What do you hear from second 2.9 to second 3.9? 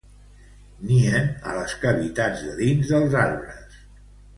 dels arbres.